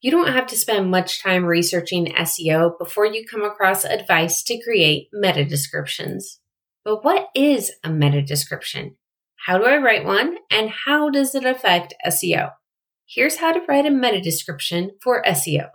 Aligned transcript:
You 0.00 0.12
don't 0.12 0.32
have 0.32 0.46
to 0.48 0.56
spend 0.56 0.92
much 0.92 1.20
time 1.20 1.44
researching 1.44 2.14
SEO 2.14 2.78
before 2.78 3.04
you 3.04 3.26
come 3.26 3.42
across 3.42 3.84
advice 3.84 4.44
to 4.44 4.62
create 4.62 5.08
meta 5.12 5.44
descriptions. 5.44 6.38
But 6.84 7.04
what 7.04 7.30
is 7.34 7.72
a 7.82 7.90
meta 7.90 8.22
description? 8.22 8.94
How 9.44 9.58
do 9.58 9.64
I 9.64 9.78
write 9.78 10.04
one? 10.04 10.36
And 10.52 10.70
how 10.86 11.10
does 11.10 11.34
it 11.34 11.44
affect 11.44 11.94
SEO? 12.06 12.52
Here's 13.06 13.38
how 13.38 13.50
to 13.52 13.60
write 13.68 13.86
a 13.86 13.90
meta 13.90 14.20
description 14.20 14.92
for 15.02 15.20
SEO. 15.24 15.70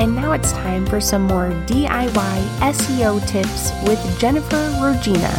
And 0.00 0.16
now 0.16 0.32
it's 0.32 0.50
time 0.50 0.86
for 0.86 1.00
some 1.00 1.22
more 1.22 1.50
DIY 1.66 2.48
SEO 2.72 3.24
tips 3.28 3.70
with 3.86 4.18
Jennifer 4.18 4.56
Regina. 4.82 5.32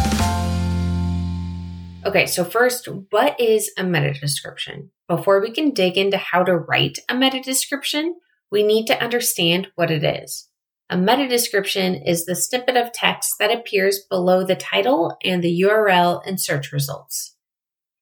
Okay, 2.06 2.26
so 2.26 2.46
first, 2.46 2.88
what 3.10 3.38
is 3.38 3.70
a 3.78 3.84
meta 3.84 4.14
description? 4.14 4.92
Before 5.10 5.42
we 5.42 5.50
can 5.50 5.72
dig 5.72 5.98
into 5.98 6.18
how 6.18 6.44
to 6.44 6.56
write 6.56 7.00
a 7.10 7.16
meta 7.16 7.42
description, 7.42 8.18
we 8.52 8.62
need 8.62 8.86
to 8.86 9.04
understand 9.04 9.70
what 9.74 9.90
it 9.90 10.04
is. 10.04 10.50
A 10.88 10.98
meta 10.98 11.28
description 11.28 11.96
is 11.96 12.26
the 12.26 12.36
snippet 12.36 12.78
of 12.78 12.92
text 12.92 13.34
that 13.40 13.52
appears 13.52 14.06
below 14.08 14.44
the 14.44 14.56
title 14.56 15.18
and 15.26 15.44
the 15.44 15.64
URL 15.64 16.26
in 16.28 16.38
search 16.38 16.72
results. 16.72 17.36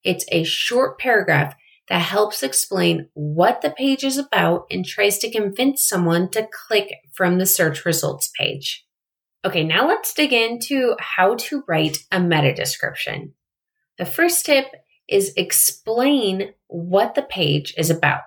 It's 0.03 0.25
a 0.33 0.43
short 0.43 0.99
paragraph 0.99 1.55
that 1.87 2.01
helps 2.01 2.43
explain 2.43 3.07
what 3.13 3.61
the 3.61 3.71
page 3.71 4.03
is 4.03 4.17
about 4.17 4.65
and 4.69 4.85
tries 4.85 5.17
to 5.19 5.31
convince 5.31 5.87
someone 5.87 6.29
to 6.31 6.49
click 6.67 6.93
from 7.13 7.37
the 7.37 7.45
search 7.45 7.85
results 7.85 8.29
page. 8.37 8.85
Okay, 9.45 9.63
now 9.63 9.87
let's 9.87 10.13
dig 10.13 10.33
into 10.33 10.95
how 10.99 11.35
to 11.35 11.63
write 11.69 11.99
a 12.11 12.19
meta 12.19 12.53
description. 12.53 13.33
The 13.97 14.05
first 14.05 14.45
tip 14.45 14.65
is 15.09 15.33
explain 15.35 16.53
what 16.67 17.15
the 17.15 17.21
page 17.21 17.73
is 17.77 17.89
about. 17.89 18.21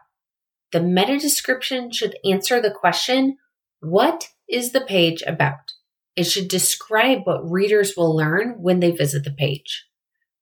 The 0.72 0.80
meta 0.80 1.18
description 1.18 1.90
should 1.90 2.16
answer 2.24 2.60
the 2.60 2.70
question, 2.70 3.38
what 3.80 4.28
is 4.48 4.72
the 4.72 4.80
page 4.80 5.22
about? 5.26 5.72
It 6.16 6.24
should 6.24 6.48
describe 6.48 7.20
what 7.24 7.50
readers 7.50 7.94
will 7.96 8.14
learn 8.14 8.56
when 8.60 8.80
they 8.80 8.90
visit 8.90 9.24
the 9.24 9.30
page. 9.30 9.86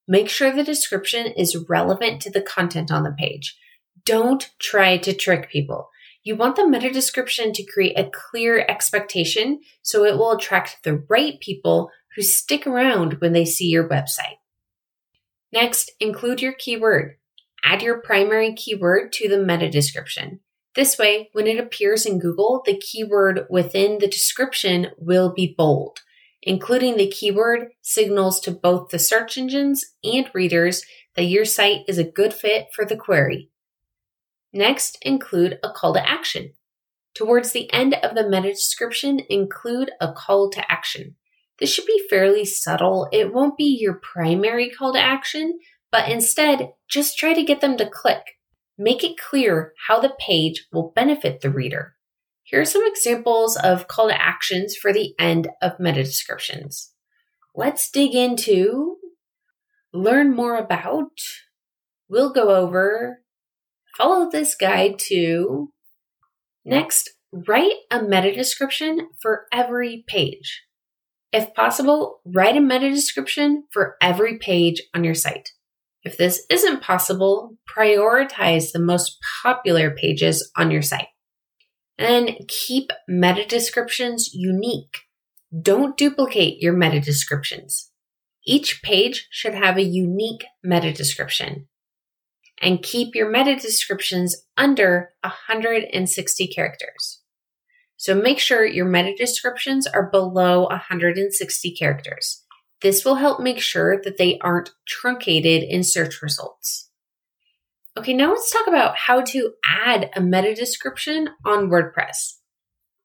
Make 0.06 0.28
sure 0.28 0.53
the 0.53 0.64
description 0.64 1.27
is 1.27 1.64
relevant 1.69 2.22
to 2.22 2.31
the 2.31 2.41
content 2.41 2.91
on 2.91 3.05
the 3.05 3.14
page. 3.16 3.59
Don't 4.05 4.50
try 4.59 4.97
to 4.98 5.12
trick 5.12 5.50
people. 5.50 5.91
You 6.25 6.36
want 6.36 6.56
the 6.56 6.66
meta 6.66 6.91
description 6.91 7.53
to 7.53 7.62
create 7.62 7.98
a 7.98 8.11
clear 8.11 8.64
expectation 8.69 9.61
so 9.83 10.05
it 10.05 10.16
will 10.16 10.33
attract 10.33 10.78
the 10.83 11.05
right 11.09 11.39
people 11.41 11.91
who 12.16 12.22
stick 12.22 12.66
around 12.66 13.20
when 13.20 13.33
they 13.33 13.44
see 13.44 13.66
your 13.66 13.89
website. 13.89 14.39
Next, 15.52 15.92
include 16.00 16.42
your 16.42 16.52
keyword. 16.52 17.16
Add 17.64 17.82
your 17.82 18.00
primary 18.00 18.54
keyword 18.54 19.12
to 19.14 19.28
the 19.28 19.38
meta 19.38 19.70
description. 19.70 20.41
This 20.74 20.98
way, 20.98 21.30
when 21.32 21.46
it 21.46 21.58
appears 21.58 22.06
in 22.06 22.20
Google, 22.20 22.62
the 22.64 22.78
keyword 22.78 23.46
within 23.50 23.98
the 23.98 24.06
description 24.06 24.88
will 24.96 25.32
be 25.32 25.54
bold. 25.56 26.00
Including 26.42 26.96
the 26.96 27.10
keyword 27.10 27.70
signals 27.82 28.38
to 28.41 28.52
both 28.52 28.91
the 28.91 28.98
search 28.98 29.36
engines 29.36 29.84
and 30.04 30.30
readers 30.32 30.84
that 31.16 31.24
your 31.24 31.44
site 31.44 31.80
is 31.88 31.98
a 31.98 32.04
good 32.04 32.32
fit 32.32 32.69
for 32.72 32.84
the 32.84 32.96
query. 32.96 33.50
Next, 34.52 34.98
include 35.02 35.58
a 35.64 35.70
call 35.70 35.94
to 35.94 36.08
action. 36.08 36.52
Towards 37.14 37.50
the 37.50 37.72
end 37.72 37.94
of 37.94 38.14
the 38.14 38.28
meta 38.28 38.50
description, 38.50 39.20
include 39.28 39.91
a 40.00 40.12
call 40.12 40.48
to 40.50 40.70
action. 40.70 41.16
This 41.61 41.73
should 41.73 41.87
be 41.87 42.06
fairly 42.09 42.45
subtle. 42.45 43.09
It 43.12 43.33
won't 43.33 43.56
be 43.56 43.77
your 43.81 43.95
primary 43.95 44.70
call 44.70 44.92
to 44.92 45.01
action, 45.01 45.59
but 45.91 46.09
instead, 46.09 46.73
just 46.89 47.19
try 47.19 47.34
to 47.34 47.42
get 47.42 47.61
them 47.61 47.77
to 47.78 47.89
click. 47.89 48.23
Make 48.77 49.03
it 49.03 49.19
clear 49.19 49.73
how 49.87 49.98
the 49.98 50.15
page 50.20 50.67
will 50.73 50.92
benefit 50.95 51.41
the 51.41 51.50
reader. 51.50 51.95
Here 52.45 52.61
are 52.61 52.65
some 52.65 52.87
examples 52.87 53.56
of 53.56 53.89
call 53.89 54.09
to 54.09 54.20
actions 54.20 54.77
for 54.77 54.92
the 54.92 55.15
end 55.19 55.48
of 55.61 55.81
meta 55.81 56.05
descriptions. 56.05 56.92
Let's 57.55 57.91
dig 57.91 58.15
into 58.15 58.99
learn 59.93 60.34
more 60.34 60.56
about, 60.56 61.11
we'll 62.09 62.32
go 62.32 62.55
over, 62.55 63.22
follow 63.97 64.31
this 64.31 64.55
guide 64.55 64.99
to. 64.99 65.72
Next, 66.65 67.11
write 67.32 67.72
a 67.91 68.03
meta 68.03 68.32
description 68.32 69.09
for 69.21 69.47
every 69.53 70.05
page. 70.06 70.62
If 71.33 71.53
possible, 71.55 72.21
write 72.25 72.56
a 72.56 72.61
meta 72.61 72.89
description 72.91 73.65
for 73.71 73.97
every 74.00 74.39
page 74.39 74.83
on 74.94 75.05
your 75.05 75.15
site. 75.15 75.50
If 76.03 76.16
this 76.16 76.47
isn't 76.49 76.83
possible, 76.83 77.56
prioritize 77.69 78.72
the 78.72 78.78
most 78.78 79.19
popular 79.43 79.91
pages 79.91 80.50
on 80.56 80.71
your 80.71 80.83
site. 80.83 81.09
And 81.99 82.31
keep 82.49 82.93
meta 83.06 83.44
descriptions 83.44 84.31
unique. 84.33 85.00
Don't 85.61 85.97
duplicate 85.97 86.62
your 86.62 86.72
meta 86.72 87.00
descriptions. 87.00 87.91
Each 88.47 88.83
page 88.83 89.28
should 89.31 89.55
have 89.55 89.77
a 89.77 89.83
unique 89.83 90.47
meta 90.62 90.93
description. 90.93 91.69
And 92.62 92.83
keep 92.83 93.15
your 93.15 93.28
meta 93.28 93.56
descriptions 93.56 94.47
under 94.56 95.11
160 95.22 96.47
characters. 96.49 97.21
So 97.98 98.14
make 98.14 98.38
sure 98.38 98.64
your 98.64 98.86
meta 98.86 99.12
descriptions 99.14 99.86
are 99.86 100.09
below 100.09 100.69
160 100.69 101.70
characters. 101.72 102.44
This 102.81 103.04
will 103.04 103.16
help 103.16 103.41
make 103.41 103.60
sure 103.60 104.00
that 104.03 104.19
they 104.19 104.38
aren't 104.38 104.70
truncated 104.86 105.64
in 105.64 105.82
search 105.82 106.22
results. 106.22 106.91
Okay, 107.97 108.14
now 108.14 108.31
let's 108.31 108.53
talk 108.53 108.69
about 108.69 108.97
how 108.97 109.22
to 109.22 109.54
add 109.66 110.10
a 110.14 110.20
meta 110.20 110.54
description 110.54 111.31
on 111.44 111.69
WordPress. 111.69 112.34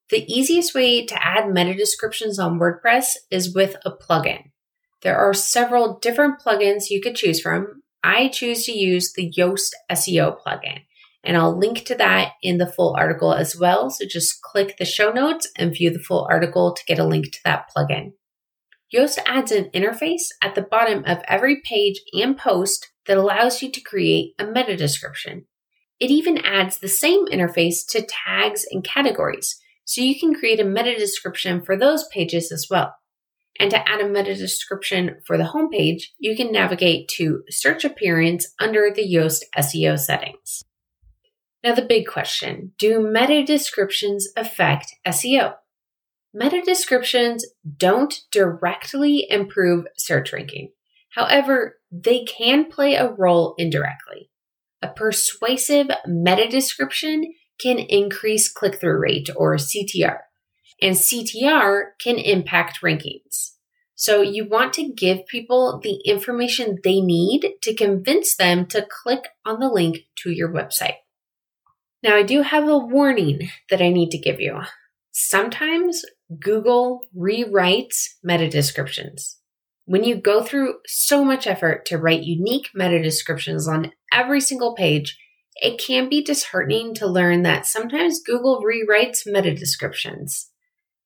The 0.09 0.31
easiest 0.31 0.75
way 0.75 1.03
to 1.07 1.25
add 1.25 1.49
meta 1.49 1.73
descriptions 1.73 2.37
on 2.37 2.59
WordPress 2.59 3.15
is 3.31 3.55
with 3.55 3.75
a 3.83 3.91
plugin. 3.91 4.51
There 5.01 5.17
are 5.17 5.33
several 5.33 5.97
different 5.97 6.39
plugins 6.39 6.91
you 6.91 7.01
could 7.01 7.15
choose 7.15 7.41
from. 7.41 7.81
I 8.03 8.27
choose 8.27 8.65
to 8.65 8.71
use 8.71 9.11
the 9.13 9.33
Yoast 9.35 9.71
SEO 9.91 10.37
plugin, 10.39 10.81
and 11.23 11.37
I'll 11.37 11.57
link 11.57 11.85
to 11.85 11.95
that 11.95 12.33
in 12.41 12.57
the 12.57 12.67
full 12.67 12.95
article 12.97 13.33
as 13.33 13.55
well. 13.57 13.89
So 13.89 14.05
just 14.05 14.41
click 14.41 14.77
the 14.77 14.85
show 14.85 15.11
notes 15.11 15.49
and 15.57 15.73
view 15.73 15.89
the 15.89 15.99
full 15.99 16.27
article 16.29 16.73
to 16.73 16.85
get 16.85 16.99
a 16.99 17.05
link 17.05 17.31
to 17.31 17.39
that 17.45 17.69
plugin. 17.75 18.13
Yoast 18.93 19.17
adds 19.25 19.51
an 19.51 19.69
interface 19.73 20.27
at 20.41 20.53
the 20.53 20.61
bottom 20.61 21.03
of 21.05 21.23
every 21.27 21.61
page 21.61 22.01
and 22.13 22.37
post 22.37 22.91
that 23.07 23.17
allows 23.17 23.61
you 23.61 23.71
to 23.71 23.81
create 23.81 24.33
a 24.37 24.45
meta 24.45 24.75
description. 24.75 25.45
It 25.99 26.11
even 26.11 26.37
adds 26.39 26.77
the 26.77 26.87
same 26.87 27.25
interface 27.27 27.87
to 27.89 28.05
tags 28.05 28.65
and 28.69 28.83
categories, 28.83 29.59
so 29.85 30.01
you 30.01 30.19
can 30.19 30.35
create 30.35 30.59
a 30.59 30.65
meta 30.65 30.95
description 30.95 31.61
for 31.61 31.77
those 31.77 32.07
pages 32.09 32.51
as 32.51 32.67
well. 32.69 32.95
And 33.59 33.71
to 33.71 33.89
add 33.89 34.01
a 34.01 34.09
meta 34.09 34.35
description 34.35 35.17
for 35.25 35.37
the 35.37 35.43
homepage, 35.43 36.03
you 36.17 36.35
can 36.35 36.51
navigate 36.51 37.07
to 37.15 37.43
search 37.49 37.85
appearance 37.85 38.53
under 38.59 38.91
the 38.93 39.03
Yoast 39.03 39.43
SEO 39.57 39.97
settings. 39.99 40.63
Now, 41.63 41.73
the 41.73 41.81
big 41.81 42.07
question 42.07 42.73
do 42.77 43.01
meta 43.01 43.43
descriptions 43.43 44.27
affect 44.35 44.95
SEO? 45.07 45.55
Meta 46.33 46.61
descriptions 46.61 47.45
don't 47.77 48.13
directly 48.31 49.27
improve 49.29 49.85
search 49.97 50.33
ranking. 50.33 50.71
However, 51.11 51.77
they 51.91 52.23
can 52.23 52.65
play 52.65 52.95
a 52.95 53.11
role 53.11 53.53
indirectly. 53.57 54.31
A 54.81 54.89
persuasive 54.89 55.87
meta 56.07 56.49
description 56.49 57.33
can 57.61 57.77
increase 57.77 58.51
click 58.51 58.79
through 58.79 58.99
rate 58.99 59.29
or 59.35 59.55
CTR, 59.55 60.17
and 60.81 60.95
CTR 60.95 61.91
can 61.99 62.17
impact 62.17 62.81
rankings. 62.81 63.51
So 63.95 64.21
you 64.21 64.49
want 64.49 64.73
to 64.73 64.91
give 64.91 65.27
people 65.27 65.79
the 65.81 66.01
information 66.03 66.79
they 66.83 66.99
need 66.99 67.53
to 67.61 67.75
convince 67.75 68.35
them 68.35 68.65
to 68.67 68.85
click 68.89 69.29
on 69.45 69.59
the 69.59 69.69
link 69.69 69.99
to 70.23 70.31
your 70.31 70.51
website. 70.51 70.95
Now, 72.03 72.17
I 72.17 72.23
do 72.23 72.41
have 72.41 72.67
a 72.67 72.77
warning 72.77 73.49
that 73.69 73.81
I 73.81 73.89
need 73.89 74.09
to 74.09 74.17
give 74.17 74.41
you. 74.41 74.59
Sometimes 75.11 76.03
Google 76.37 77.01
rewrites 77.15 78.09
meta 78.21 78.49
descriptions. 78.49 79.37
When 79.85 80.03
you 80.03 80.15
go 80.15 80.43
through 80.43 80.75
so 80.85 81.23
much 81.23 81.47
effort 81.47 81.85
to 81.85 81.97
write 81.97 82.23
unique 82.23 82.69
meta 82.75 83.01
descriptions 83.01 83.69
on 83.69 83.93
every 84.11 84.41
single 84.41 84.75
page, 84.75 85.17
it 85.55 85.77
can 85.77 86.09
be 86.09 86.21
disheartening 86.21 86.93
to 86.95 87.07
learn 87.07 87.43
that 87.43 87.65
sometimes 87.65 88.21
Google 88.21 88.61
rewrites 88.61 89.21
meta 89.25 89.53
descriptions. 89.53 90.49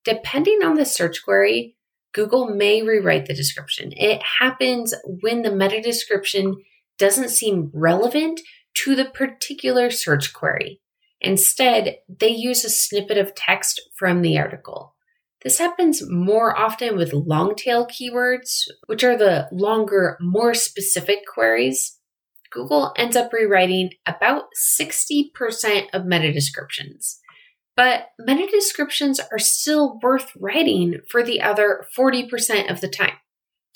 Depending 0.04 0.64
on 0.64 0.76
the 0.76 0.86
search 0.86 1.24
query, 1.24 1.76
Google 2.14 2.56
may 2.56 2.82
rewrite 2.82 3.28
the 3.28 3.36
description. 3.36 3.92
It 3.96 4.22
happens 4.40 4.96
when 5.06 5.44
the 5.44 5.56
meta 5.56 5.82
description 5.82 6.64
doesn't 6.98 7.30
seem 7.30 7.70
relevant 7.74 8.40
to 8.76 8.96
the 8.96 9.06
particular 9.06 9.92
search 9.92 10.34
query. 10.34 10.82
Instead, 11.22 11.98
they 12.08 12.30
use 12.30 12.64
a 12.64 12.70
snippet 12.70 13.18
of 13.18 13.36
text 13.36 13.82
from 13.98 14.22
the 14.22 14.38
article. 14.38 14.96
This 15.44 15.60
happens 15.60 16.04
more 16.10 16.58
often 16.58 16.98
with 16.98 17.14
long 17.14 17.56
tail 17.56 17.88
keywords, 17.88 18.64
which 18.88 19.04
are 19.04 19.18
the 19.18 19.48
longer, 19.52 20.18
more 20.20 20.54
specific 20.54 21.20
queries. 21.32 22.00
Google 22.52 22.94
ends 22.98 23.16
up 23.16 23.32
rewriting 23.34 23.92
about 24.06 24.46
60% 24.58 25.88
of 25.94 26.06
meta 26.06 26.32
descriptions. 26.32 27.20
But 27.76 28.08
meta 28.18 28.48
descriptions 28.52 29.20
are 29.32 29.40
still 29.40 30.00
worth 30.02 30.32
writing 30.36 31.02
for 31.10 31.22
the 31.22 31.42
other 31.42 31.86
40% 31.96 32.72
of 32.72 32.82
the 32.82 32.90
time, 32.90 33.18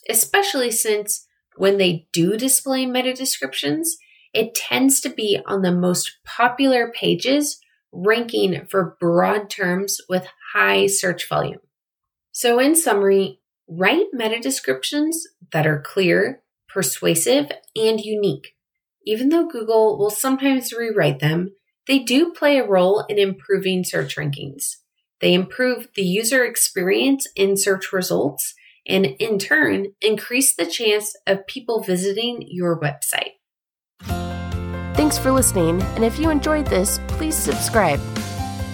especially 0.09 0.71
since 0.71 1.27
when 1.55 1.77
they 1.77 2.07
do 2.11 2.37
display 2.37 2.85
meta 2.87 3.13
descriptions, 3.13 3.97
it 4.33 4.55
tends 4.55 5.01
to 5.01 5.09
be 5.09 5.39
on 5.45 5.61
the 5.61 5.71
most 5.71 6.17
popular 6.25 6.91
pages, 6.91 7.59
ranking 7.91 8.65
for 8.67 8.95
broad 8.99 9.49
terms 9.49 9.99
with 10.07 10.27
high 10.53 10.87
search 10.87 11.27
volume. 11.27 11.59
So, 12.31 12.59
in 12.59 12.75
summary, 12.75 13.39
write 13.67 14.07
meta 14.13 14.39
descriptions 14.39 15.27
that 15.51 15.67
are 15.67 15.81
clear, 15.81 16.41
persuasive, 16.69 17.51
and 17.75 17.99
unique. 17.99 18.55
Even 19.05 19.29
though 19.29 19.47
Google 19.47 19.97
will 19.97 20.09
sometimes 20.09 20.71
rewrite 20.71 21.19
them, 21.19 21.51
they 21.87 21.99
do 21.99 22.31
play 22.31 22.57
a 22.57 22.67
role 22.67 23.03
in 23.09 23.17
improving 23.17 23.83
search 23.83 24.15
rankings. 24.15 24.77
They 25.19 25.33
improve 25.33 25.89
the 25.95 26.03
user 26.03 26.45
experience 26.45 27.27
in 27.35 27.57
search 27.57 27.91
results 27.91 28.53
and, 28.87 29.05
in 29.05 29.37
turn, 29.37 29.87
increase 30.01 30.55
the 30.55 30.65
chance 30.65 31.15
of 31.27 31.45
people 31.47 31.83
visiting 31.83 32.43
your 32.47 32.79
website. 32.79 33.33
Thanks 35.01 35.17
for 35.17 35.31
listening, 35.31 35.81
and 35.95 36.05
if 36.05 36.19
you 36.19 36.29
enjoyed 36.29 36.67
this, 36.67 36.99
please 37.07 37.35
subscribe. 37.35 37.99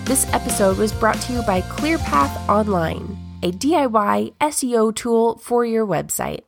This 0.03 0.27
episode 0.33 0.77
was 0.77 0.91
brought 0.91 1.21
to 1.21 1.31
you 1.31 1.41
by 1.43 1.61
ClearPath 1.61 2.49
Online, 2.49 3.17
a 3.43 3.53
DIY 3.53 4.33
SEO 4.41 4.93
tool 4.93 5.37
for 5.37 5.63
your 5.63 5.87
website. 5.87 6.41